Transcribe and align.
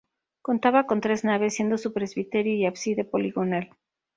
Contaba 0.47 0.87
con 0.87 0.99
tres 0.99 1.23
naves, 1.23 1.53
siendo 1.53 1.77
su 1.77 1.93
presbiterio 1.93 2.55
y 2.55 2.65
ábside 2.65 3.05
poligonal. 3.05 3.69